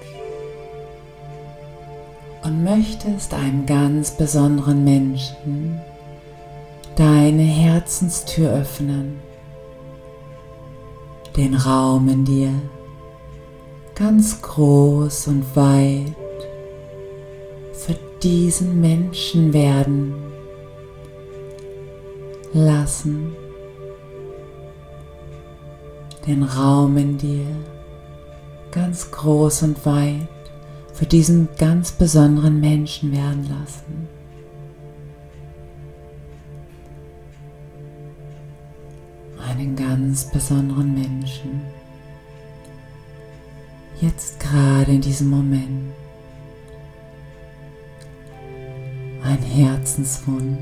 und 2.43 2.65
möchtest 2.65 3.33
einem 3.33 3.67
ganz 3.67 4.11
besonderen 4.11 4.83
Menschen 4.83 5.81
deine 6.97 7.43
Herzenstür 7.43 8.51
öffnen 8.51 9.21
den 11.37 11.55
Raum 11.55 12.09
in 12.09 12.25
dir 12.25 12.53
ganz 13.95 14.43
groß 14.43 15.29
und 15.29 15.45
weit 15.55 16.17
für 17.75 17.97
diesen 18.21 18.81
Menschen 18.81 19.53
werden 19.53 20.15
lassen. 22.53 23.37
Den 26.29 26.45
Raum 26.45 26.97
in 26.97 27.19
dir 27.19 27.47
ganz 28.71 29.11
groß 29.11 29.63
und 29.65 29.85
weit 29.85 30.29
für 30.93 31.07
diesen 31.07 31.49
ganz 31.59 31.91
besonderen 31.91 32.61
Menschen 32.61 33.11
werden 33.13 33.49
lassen. 33.49 34.09
einen 39.59 39.75
ganz 39.75 40.31
besonderen 40.31 40.95
Menschen. 40.95 41.63
Jetzt 44.01 44.39
gerade 44.39 44.93
in 44.93 45.01
diesem 45.01 45.31
Moment. 45.31 45.93
Ein 49.25 49.43
Herzenswunsch 49.43 50.59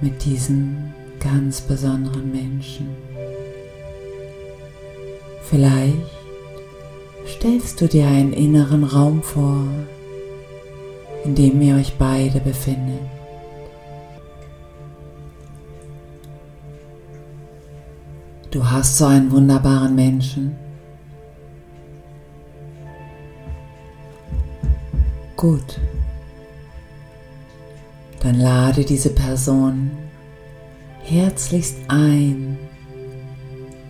mit 0.00 0.24
diesem 0.24 0.92
ganz 1.20 1.60
besonderen 1.60 2.30
Menschen. 2.30 2.88
Vielleicht 5.42 5.96
stellst 7.26 7.80
du 7.80 7.88
dir 7.88 8.06
einen 8.06 8.32
inneren 8.32 8.84
Raum 8.84 9.22
vor, 9.22 9.66
in 11.24 11.34
dem 11.34 11.60
ihr 11.60 11.76
euch 11.76 11.94
beide 11.98 12.40
befindet. 12.40 13.00
Du 18.50 18.68
hast 18.70 18.96
so 18.96 19.06
einen 19.06 19.30
wunderbaren 19.30 19.94
Menschen. 19.94 20.56
Gut. 25.36 25.78
Dann 28.20 28.40
lade 28.40 28.84
diese 28.84 29.10
Person 29.10 29.90
herzlichst 31.02 31.78
ein. 31.88 32.58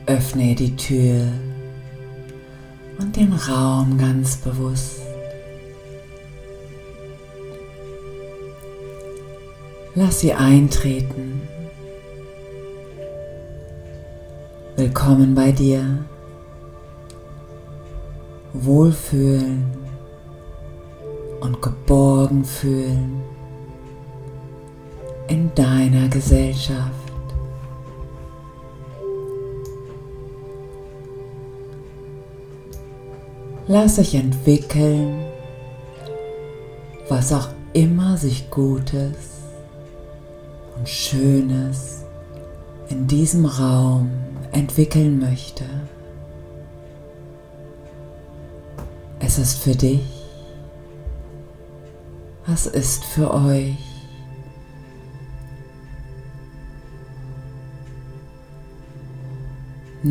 Öffne 0.07 0.55
die 0.55 0.75
Tür 0.75 1.27
und 2.99 3.15
den 3.15 3.33
Raum 3.33 3.99
ganz 3.99 4.37
bewusst. 4.39 5.01
Lass 9.95 10.21
sie 10.21 10.33
eintreten. 10.33 11.43
Willkommen 14.77 15.35
bei 15.35 15.53
dir. 15.53 16.05
Wohlfühlen 18.53 19.65
und 21.41 21.61
geborgen 21.61 22.45
fühlen 22.45 23.23
in 25.29 25.55
deiner 25.55 26.09
Gesellschaft. 26.09 26.93
Lass 33.67 33.97
sich 33.97 34.15
entwickeln, 34.15 35.27
was 37.09 37.33
auch 37.33 37.49
immer 37.75 38.17
sich 38.17 38.51
Gutes 38.51 39.17
und 40.79 40.89
Schönes 40.89 42.03
in 42.89 43.07
diesem 43.07 43.45
Raum 43.45 44.11
entwickeln 44.53 45.19
möchte. 45.19 45.65
Es 49.21 49.39
ist 49.39 49.59
für 49.59 49.77
dich, 49.77 50.01
was 52.47 52.67
ist 52.67 53.05
für 53.05 53.35
euch. 53.35 53.88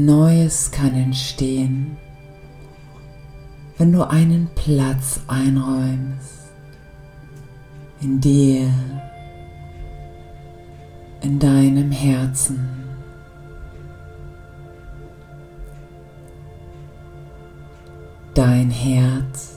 Neues 0.06 0.72
kann 0.72 0.94
entstehen 0.94 1.98
wenn 3.78 3.92
du 3.92 4.08
einen 4.10 4.50
Platz 4.56 5.20
einräumst 5.28 6.50
in 8.02 8.20
dir, 8.20 8.72
in 11.22 11.40
deinem 11.40 11.92
Herzen. 11.92 12.70
Dein 18.34 18.70
Herz, 18.70 19.56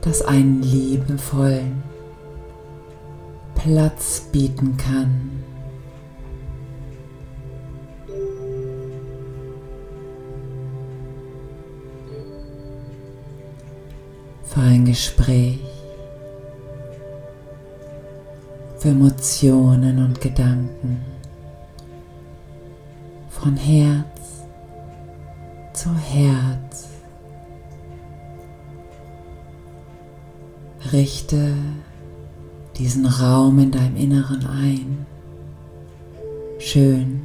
das 0.00 0.22
einen 0.22 0.62
liebevollen 0.62 1.82
Platz 3.54 4.28
bieten 4.32 4.76
kann. 4.76 5.30
Für 14.54 14.60
ein 14.60 14.84
Gespräch, 14.84 15.58
für 18.78 18.90
Emotionen 18.90 19.98
und 19.98 20.20
Gedanken, 20.20 21.02
von 23.30 23.56
Herz 23.56 24.44
zu 25.72 25.92
Herz. 25.96 26.88
Richte 30.92 31.54
diesen 32.76 33.06
Raum 33.06 33.58
in 33.58 33.72
deinem 33.72 33.96
Inneren 33.96 34.46
ein, 34.46 35.06
schön 36.60 37.22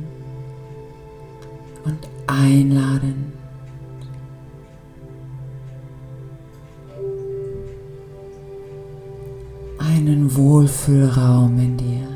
und 1.85 1.99
einladend. 2.25 3.38
Einen 9.99 10.33
Wohlfühlraum 10.33 11.59
in 11.59 11.77
dir. 11.77 12.07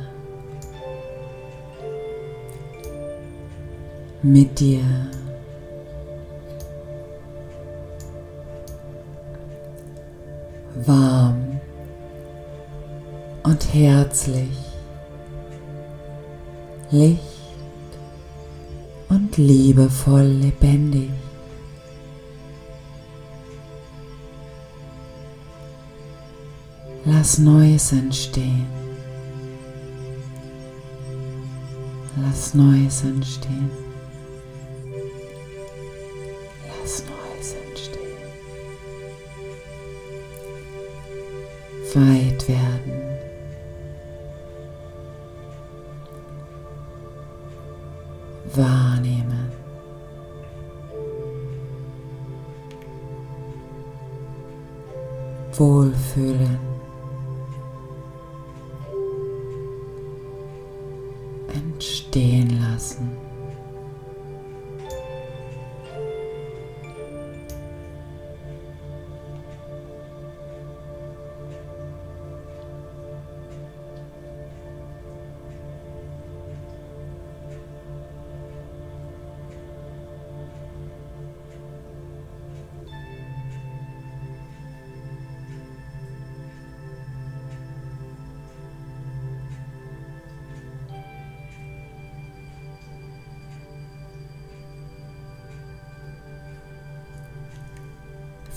Mit 4.21 4.57
dir. 4.57 4.81
Warm 10.85 11.59
und 13.43 13.73
herzlich. 13.73 14.57
Licht 16.89 17.19
und 19.09 19.35
liebevoll 19.37 20.23
lebendig. 20.23 21.09
Lass 27.23 27.37
Neues 27.37 27.93
entstehen. 27.93 28.67
Lass 32.17 32.53
Neues 32.53 33.01
entstehen. 33.05 33.82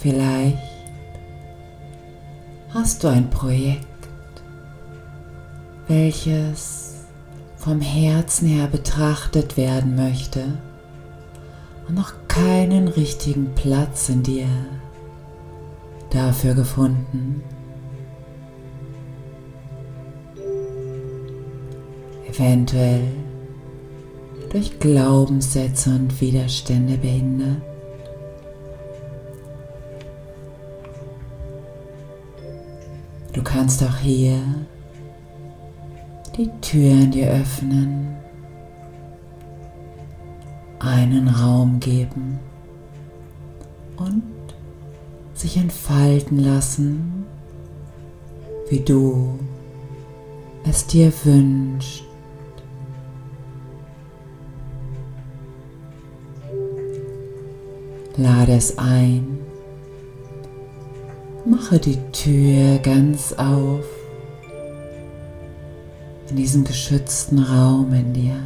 Vielleicht 0.07 0.59
hast 2.73 3.03
du 3.03 3.09
ein 3.09 3.29
Projekt, 3.29 3.85
welches 5.89 7.07
vom 7.57 7.81
Herzen 7.81 8.47
her 8.47 8.69
betrachtet 8.69 9.57
werden 9.57 9.97
möchte 9.97 10.45
und 11.89 11.97
noch 11.97 12.13
keinen 12.29 12.87
richtigen 12.87 13.53
Platz 13.57 14.09
in 14.09 14.23
dir 14.23 14.47
dafür 16.11 16.55
gefunden. 16.55 17.43
Eventuell 22.29 23.09
durch 24.53 24.79
Glaubenssätze 24.79 25.91
und 25.91 26.21
Widerstände 26.21 26.97
behindert. 26.97 27.76
Kannst 33.67 33.83
auch 33.83 33.97
hier 33.97 34.41
die 36.37 36.49
Türen 36.61 37.11
dir 37.11 37.33
öffnen, 37.33 38.15
einen 40.79 41.27
Raum 41.27 41.81
geben 41.81 42.39
und 43.97 44.23
sich 45.35 45.57
entfalten 45.57 46.39
lassen, 46.39 47.27
wie 48.71 48.79
du 48.79 49.37
es 50.63 50.87
dir 50.87 51.13
wünschst. 51.25 52.05
Lade 58.17 58.53
es 58.53 58.79
ein. 58.79 59.46
Mache 61.49 61.79
die 61.79 61.99
Tür 62.11 62.79
ganz 62.79 63.33
auf 63.35 63.85
in 66.29 66.35
diesem 66.35 66.65
geschützten 66.65 67.39
Raum 67.39 67.93
in 67.93 68.13
dir. 68.13 68.37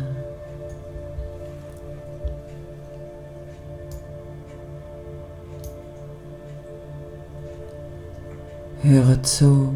Höre 8.82 9.22
zu. 9.22 9.72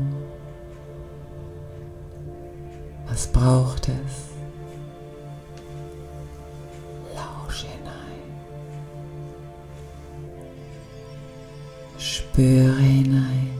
Was 3.08 3.26
braucht 3.28 3.88
es? 3.88 4.33
Spüre 12.34 12.76
hinein. 12.78 13.50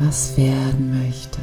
Was 0.00 0.34
werden 0.38 1.04
möchte. 1.04 1.40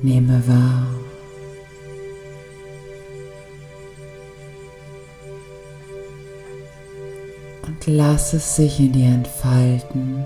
Nehme 0.00 0.42
wahr. 0.48 0.86
und 7.66 7.86
lass 7.86 8.32
es 8.32 8.56
sich 8.56 8.80
in 8.80 8.92
dir 8.92 9.08
entfalten, 9.08 10.24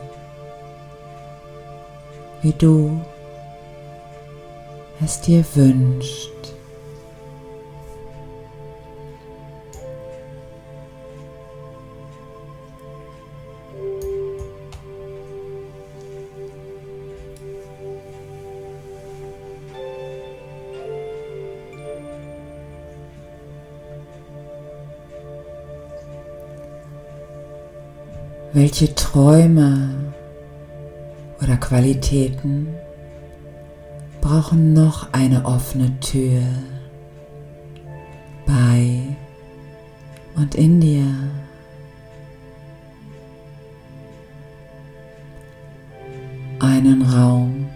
wie 2.43 2.53
du 2.53 3.01
es 5.03 5.21
dir 5.21 5.45
wünschst. 5.55 6.31
Welche 28.53 28.95
Träume 28.95 29.91
oder 31.43 31.57
Qualitäten 31.57 32.69
brauchen 34.25 34.73
noch 34.73 35.13
eine 35.13 35.45
offene 35.45 36.01
Tür 36.01 36.41
bei 38.47 39.01
und 40.35 40.55
in 40.55 40.81
dir? 40.81 41.05
Einen 46.59 47.03
Raum 47.03 47.69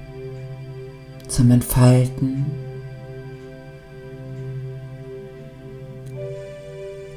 zum 1.28 1.50
Entfalten. 1.50 2.46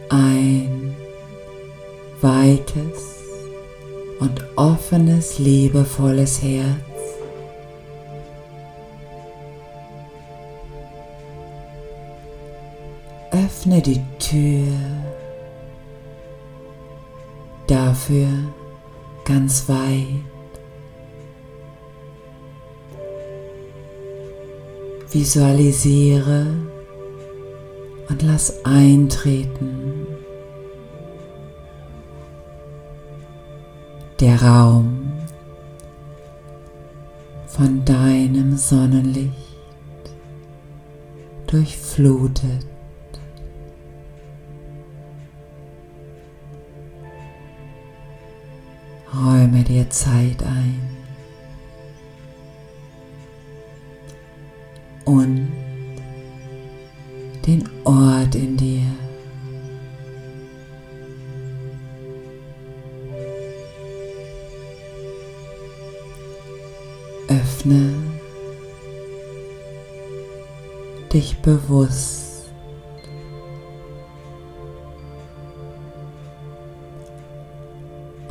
Ein 0.10 0.94
weites 2.20 3.16
und 4.20 4.44
offenes, 4.58 5.40
liebevolles 5.40 6.42
Herz. 6.42 6.91
Öffne 13.72 13.82
die 13.82 14.02
Tür 14.20 14.68
dafür 17.68 18.28
ganz 19.24 19.70
weit. 19.70 20.26
Visualisiere 25.10 26.48
und 28.10 28.22
lass 28.24 28.66
eintreten 28.66 30.06
der 34.20 34.42
Raum 34.42 35.14
von 37.48 37.86
deinem 37.86 38.58
Sonnenlicht 38.58 39.32
durchflutet. 41.48 42.71
Räume 49.42 49.64
dir 49.64 49.90
Zeit 49.90 50.44
ein 50.44 50.80
und 55.04 55.52
den 57.48 57.68
Ort 57.84 58.36
in 58.36 58.56
dir. 58.56 58.84
Öffne 67.28 67.96
dich 71.12 71.36
bewusst. 71.40 72.21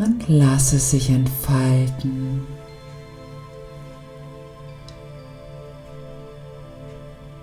Und 0.00 0.24
lass 0.28 0.72
es 0.72 0.92
sich 0.92 1.10
entfalten. 1.10 2.46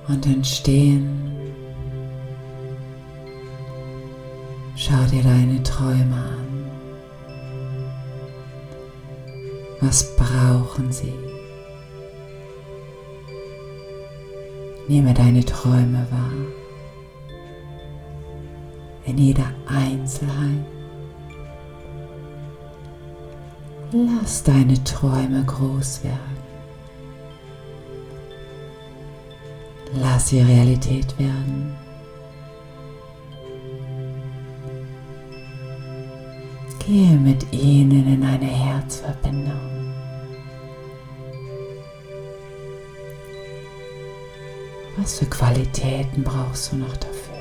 Und 0.07 0.25
entstehen. 0.25 1.21
Schau 4.75 5.03
dir 5.11 5.21
deine 5.21 5.61
Träume 5.61 6.15
an. 6.15 6.65
Was 9.79 10.15
brauchen 10.15 10.91
sie? 10.91 11.13
Nehme 14.87 15.13
deine 15.13 15.45
Träume 15.45 16.07
wahr. 16.09 16.31
In 19.05 19.17
jeder 19.19 19.51
Einzelheit. 19.67 20.76
Lass 24.05 24.43
deine 24.43 24.83
Träume 24.83 25.43
groß 25.43 26.03
werden. 26.03 26.37
Lass 29.95 30.27
sie 30.27 30.41
Realität 30.41 31.17
werden. 31.17 31.75
Gehe 36.85 37.17
mit 37.17 37.51
ihnen 37.51 38.13
in 38.13 38.23
eine 38.23 38.45
Herzverbindung. 38.45 39.93
Was 44.97 45.17
für 45.17 45.25
Qualitäten 45.25 46.23
brauchst 46.23 46.71
du 46.71 46.75
noch 46.75 46.95
dafür? 46.97 47.36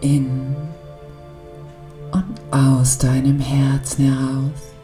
In 0.00 0.56
und 2.12 2.40
aus 2.50 2.98
deinem 2.98 3.38
Herz 3.38 3.70
Herzen 3.80 4.04
heraus, 4.04 4.74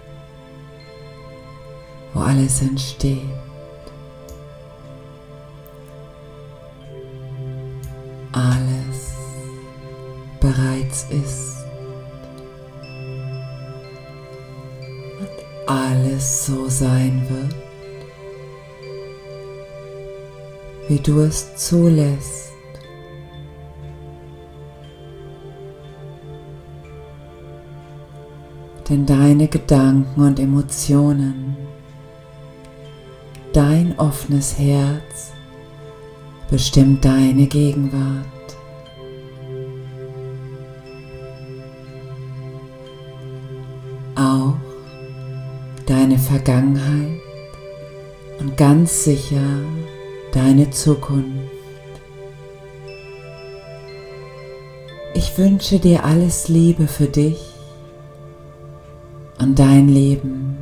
wo 2.14 2.20
alles 2.20 2.62
entsteht. 2.62 3.20
Alles 8.32 9.14
bereits 10.40 11.06
ist. 11.10 11.64
Und 15.20 15.68
alles 15.68 16.46
so 16.46 16.68
sein 16.68 17.26
wird, 17.28 17.54
wie 20.88 20.98
du 20.98 21.20
es 21.20 21.56
zulässt. 21.56 22.45
Denn 28.88 29.04
deine 29.04 29.48
Gedanken 29.48 30.20
und 30.20 30.38
Emotionen, 30.38 31.56
dein 33.52 33.98
offenes 33.98 34.58
Herz 34.58 35.32
bestimmt 36.50 37.04
deine 37.04 37.46
Gegenwart. 37.46 38.26
Auch 44.14 44.54
deine 45.86 46.18
Vergangenheit 46.18 47.20
und 48.38 48.56
ganz 48.56 49.04
sicher 49.04 49.60
deine 50.32 50.70
Zukunft. 50.70 51.50
Ich 55.14 55.36
wünsche 55.38 55.78
dir 55.78 56.04
alles 56.04 56.48
Liebe 56.48 56.86
für 56.86 57.06
dich 57.06 57.55
dein 59.56 59.88
Leben. 59.88 60.56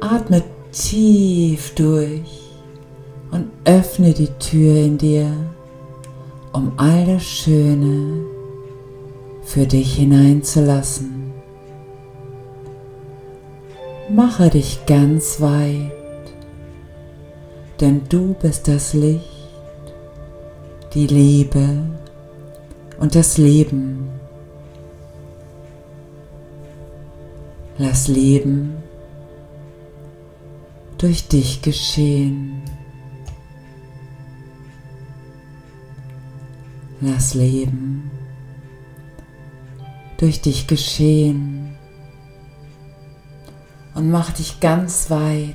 Atme 0.00 0.42
tief 0.72 1.74
durch 1.74 2.40
und 3.30 3.50
öffne 3.64 4.14
die 4.14 4.30
Tür 4.38 4.76
in 4.76 4.96
dir, 4.96 5.30
um 6.52 6.72
all 6.76 7.04
das 7.04 7.24
Schöne 7.24 8.24
für 9.42 9.66
dich 9.66 9.96
hineinzulassen. 9.96 11.32
Mache 14.08 14.48
dich 14.48 14.86
ganz 14.86 15.40
weit, 15.40 15.90
denn 17.80 18.02
du 18.08 18.34
bist 18.40 18.68
das 18.68 18.94
Licht, 18.94 19.24
die 20.94 21.06
Liebe 21.06 21.68
und 22.98 23.14
das 23.14 23.36
Leben. 23.36 24.17
Lass 27.80 28.08
Leben 28.08 28.74
durch 30.98 31.28
dich 31.28 31.62
geschehen. 31.62 32.62
Lass 37.00 37.34
Leben 37.34 38.10
durch 40.16 40.40
dich 40.40 40.66
geschehen 40.66 41.76
und 43.94 44.10
mach 44.10 44.32
dich 44.32 44.58
ganz 44.58 45.08
weit, 45.08 45.54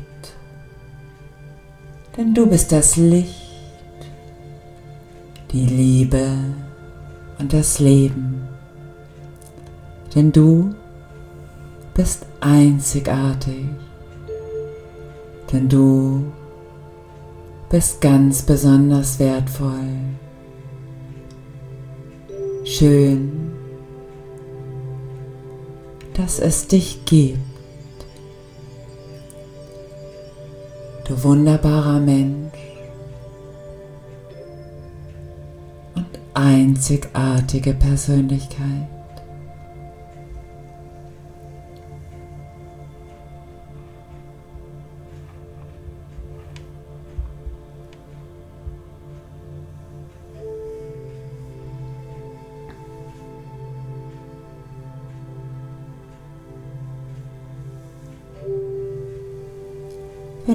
denn 2.15 2.33
du 2.33 2.47
bist 2.47 2.71
das 2.71 2.95
Licht, 2.95 3.35
die 5.51 5.65
Liebe 5.65 6.37
und 7.39 7.51
das 7.51 7.79
Leben, 7.79 8.47
denn 10.15 10.31
du 10.31 10.73
bist 11.93 12.25
einzigartig, 12.39 13.65
denn 15.51 15.69
du 15.69 16.31
bist 17.69 18.01
ganz 18.01 18.41
besonders 18.41 19.19
wertvoll. 19.19 19.89
Schön, 22.65 23.51
dass 26.15 26.39
es 26.39 26.67
dich 26.67 27.05
gibt. 27.05 27.39
Du 31.07 31.21
wunderbarer 31.23 31.99
Mensch 31.99 32.53
und 35.95 36.07
einzigartige 36.33 37.73
Persönlichkeit. 37.73 38.92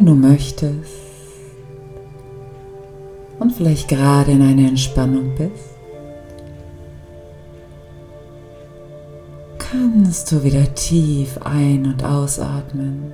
Du 0.08 0.14
möchtest 0.14 0.90
und 3.38 3.52
vielleicht 3.52 3.88
gerade 3.88 4.32
in 4.32 4.40
einer 4.40 4.68
Entspannung 4.68 5.34
bist, 5.36 5.76
kannst 9.58 10.32
du 10.32 10.42
wieder 10.42 10.74
tief 10.74 11.38
ein- 11.44 11.84
und 11.84 12.02
ausatmen 12.02 13.12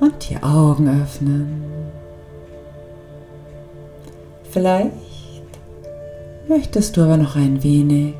und 0.00 0.30
die 0.30 0.42
Augen 0.42 1.02
öffnen. 1.02 1.62
Vielleicht 4.50 4.94
möchtest 6.48 6.96
du 6.96 7.02
aber 7.02 7.18
noch 7.18 7.36
ein 7.36 7.62
wenig 7.62 8.14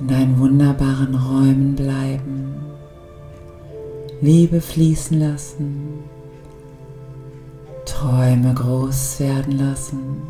in 0.00 0.08
deinen 0.08 0.38
wunderbaren 0.38 1.14
Räumen 1.14 1.76
bleiben. 1.76 2.73
Liebe 4.20 4.60
fließen 4.60 5.18
lassen, 5.18 6.04
Träume 7.84 8.54
groß 8.54 9.20
werden 9.20 9.58
lassen 9.58 10.22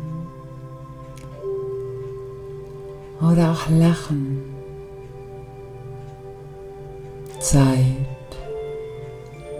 oder 3.21 3.51
auch 3.51 3.69
lachen. 3.69 4.43
Zeit 7.39 7.85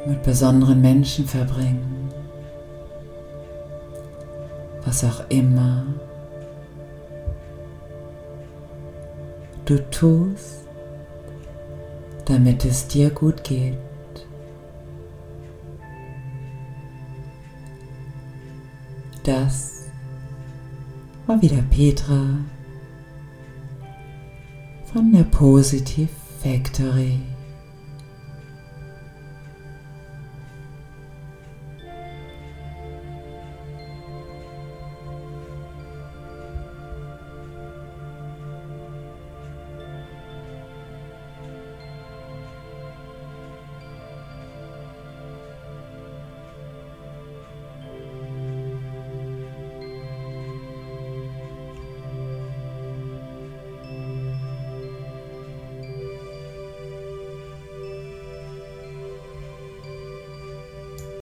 mit 0.08 0.24
besonderen 0.24 0.82
Menschen 0.82 1.26
verbringen, 1.26 2.10
was 4.84 5.04
auch 5.04 5.30
immer 5.30 5.86
du 9.66 9.80
tust, 9.90 10.68
damit 12.26 12.66
es 12.66 12.88
dir 12.88 13.10
gut 13.10 13.44
geht. 13.44 13.78
Das 19.26 19.88
war 21.26 21.42
wieder 21.42 21.64
Petra 21.72 22.38
von 24.94 25.12
der 25.12 25.24
Positive 25.24 26.10
Factory. 26.44 27.20